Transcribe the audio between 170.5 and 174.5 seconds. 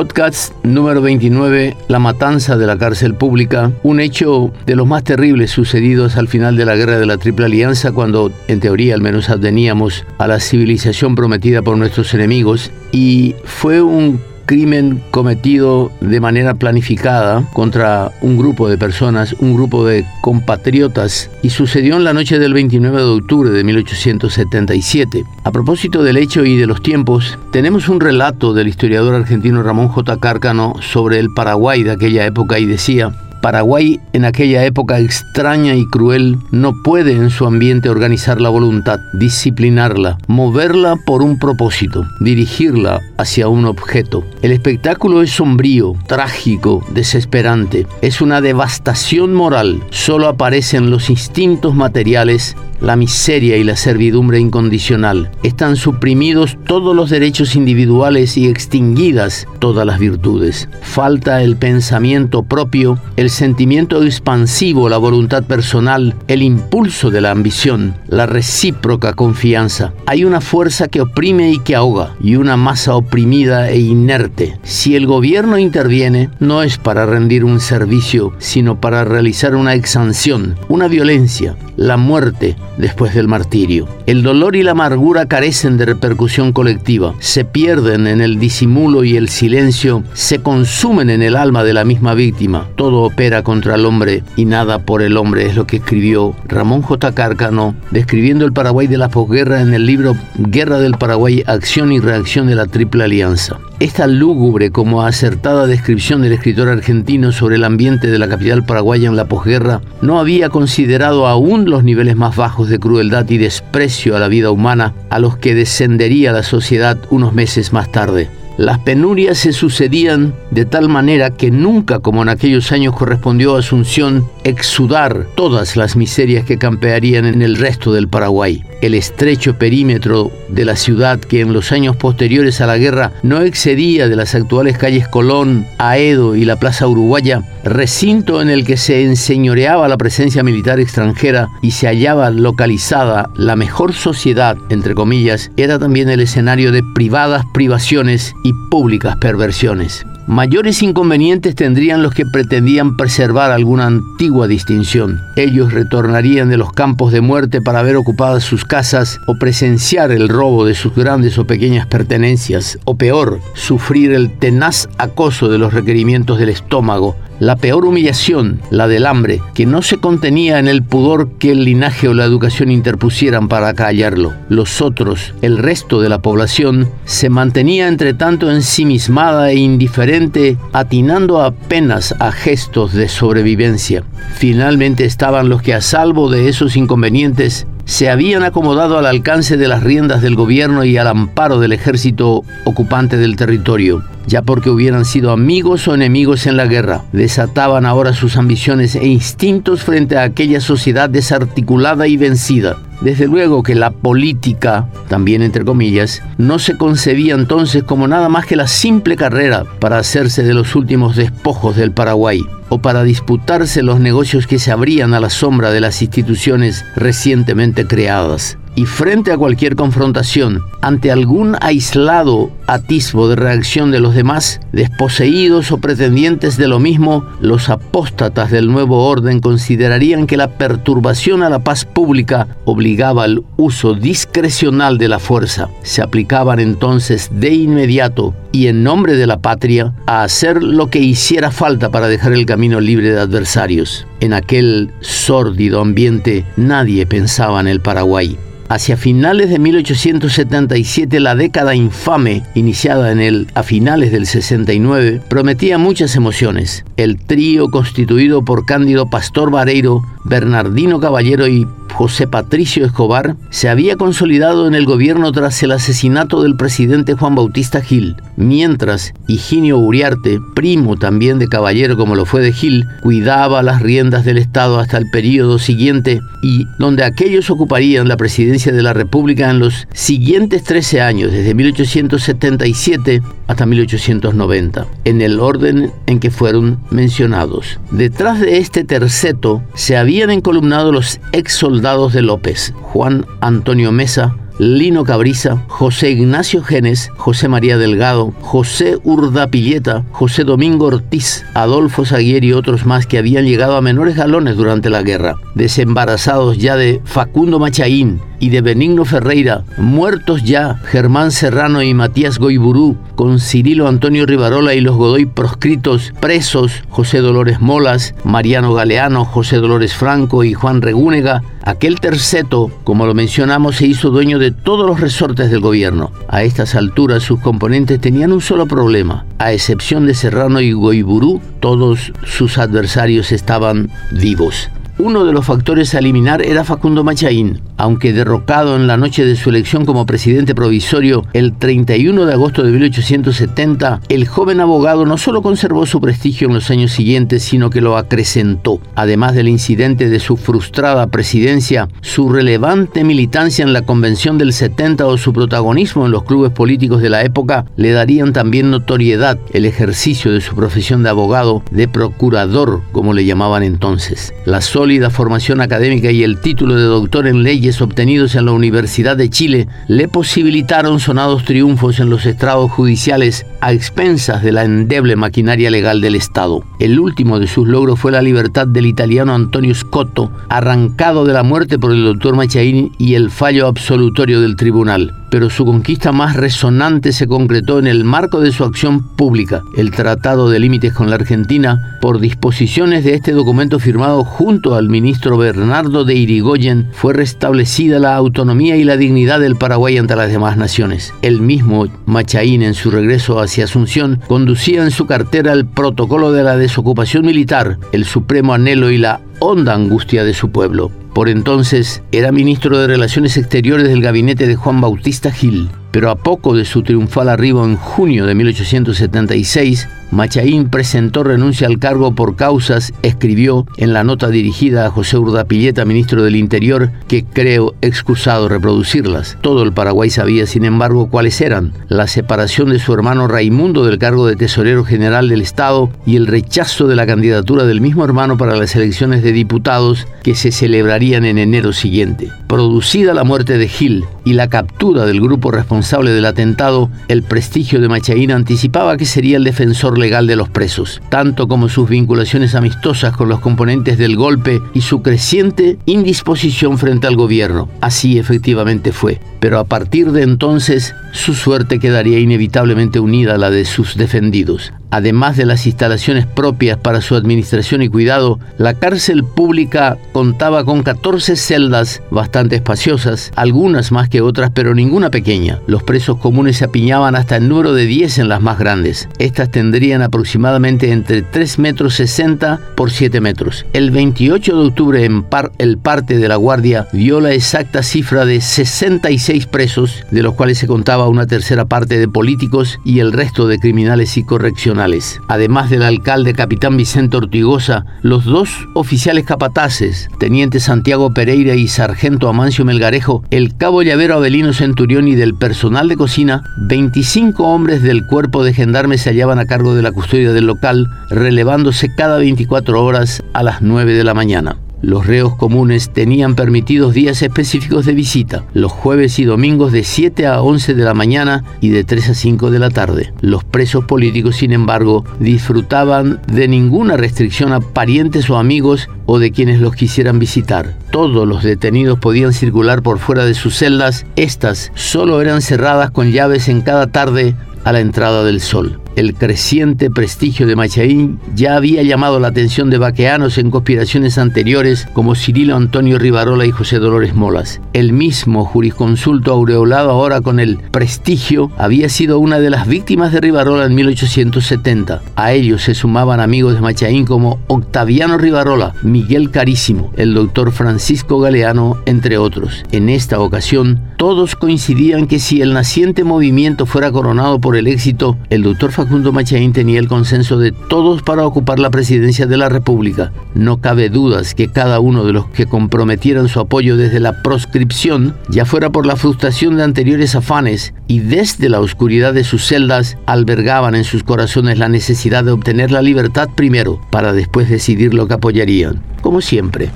en el pudor que el linaje o la educación interpusieran para callarlo.